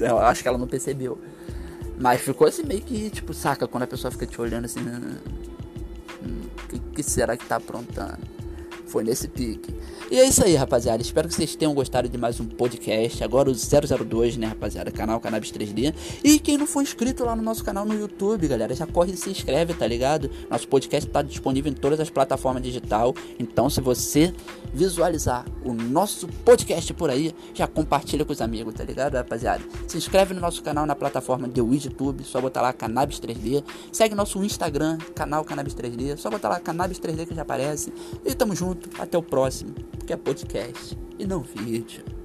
Eu 0.00 0.18
acho 0.18 0.42
que 0.42 0.48
ela 0.48 0.56
não 0.56 0.68
percebeu. 0.68 1.18
Mas 1.98 2.20
ficou 2.20 2.46
assim 2.46 2.62
meio 2.62 2.82
que, 2.82 3.10
tipo, 3.10 3.34
saca, 3.34 3.66
quando 3.66 3.82
a 3.82 3.86
pessoa 3.86 4.10
fica 4.10 4.26
te 4.26 4.40
olhando 4.40 4.66
assim. 4.66 4.80
O 4.80 6.24
hum, 6.24 6.42
que, 6.68 6.78
que 6.78 7.02
será 7.02 7.36
que 7.36 7.44
tá 7.44 7.56
aprontando? 7.56 8.35
Foi 8.96 9.04
nesse 9.04 9.28
pique. 9.28 9.74
E 10.10 10.18
é 10.18 10.26
isso 10.26 10.42
aí, 10.42 10.54
rapaziada. 10.56 11.02
Espero 11.02 11.28
que 11.28 11.34
vocês 11.34 11.54
tenham 11.54 11.74
gostado 11.74 12.08
de 12.08 12.16
mais 12.16 12.40
um 12.40 12.46
podcast. 12.46 13.22
Agora 13.22 13.50
o 13.50 13.52
002, 13.52 14.38
né, 14.38 14.46
rapaziada? 14.46 14.90
Canal 14.90 15.20
Cannabis 15.20 15.52
3D. 15.52 15.92
E 16.24 16.38
quem 16.38 16.56
não 16.56 16.66
for 16.66 16.80
inscrito 16.80 17.22
lá 17.22 17.36
no 17.36 17.42
nosso 17.42 17.62
canal 17.62 17.84
no 17.84 17.92
YouTube, 17.92 18.48
galera, 18.48 18.74
já 18.74 18.86
corre 18.86 19.12
e 19.12 19.16
se 19.18 19.28
inscreve, 19.28 19.74
tá 19.74 19.86
ligado? 19.86 20.30
Nosso 20.48 20.66
podcast 20.66 21.10
tá 21.10 21.20
disponível 21.20 21.70
em 21.70 21.74
todas 21.74 22.00
as 22.00 22.08
plataformas 22.08 22.62
digital. 22.62 23.14
Então, 23.38 23.68
se 23.68 23.82
você 23.82 24.32
visualizar 24.72 25.44
o 25.64 25.74
nosso 25.74 26.28
podcast 26.44 26.92
por 26.94 27.10
aí, 27.10 27.34
já 27.52 27.66
compartilha 27.66 28.24
com 28.24 28.32
os 28.32 28.40
amigos, 28.40 28.74
tá 28.74 28.84
ligado, 28.84 29.14
rapaziada? 29.14 29.62
Se 29.86 29.98
inscreve 29.98 30.32
no 30.32 30.40
nosso 30.40 30.62
canal 30.62 30.86
na 30.86 30.94
plataforma 30.94 31.48
de 31.48 31.60
YouTube, 31.60 32.24
só 32.24 32.40
botar 32.40 32.62
lá 32.62 32.72
Cannabis 32.72 33.20
3D. 33.20 33.62
Segue 33.92 34.14
nosso 34.14 34.42
Instagram, 34.42 34.98
canal 35.14 35.44
Cannabis 35.44 35.74
3D, 35.74 36.16
só 36.16 36.30
botar 36.30 36.48
lá 36.48 36.60
Cannabis 36.60 36.98
3D 36.98 37.26
que 37.26 37.34
já 37.34 37.42
aparece. 37.42 37.92
E 38.24 38.34
tamo 38.34 38.54
junto, 38.54 38.85
até 38.98 39.16
o 39.16 39.22
próximo, 39.22 39.74
porque 39.92 40.12
é 40.12 40.16
podcast 40.16 40.96
e 41.18 41.26
não 41.26 41.40
vídeo. 41.40 42.15